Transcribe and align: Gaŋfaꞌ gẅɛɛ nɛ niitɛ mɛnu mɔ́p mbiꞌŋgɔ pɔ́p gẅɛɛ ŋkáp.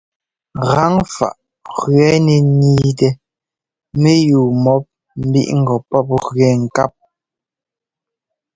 Gaŋfaꞌ 0.69 1.39
gẅɛɛ 1.77 2.11
nɛ 2.25 2.35
niitɛ 2.59 3.09
mɛnu 4.01 4.39
mɔ́p 4.63 4.83
mbiꞌŋgɔ 5.27 5.75
pɔ́p 5.89 6.07
gẅɛɛ 6.37 6.55
ŋkáp. 6.63 6.93